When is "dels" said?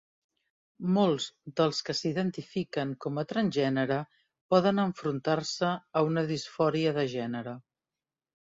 1.59-1.81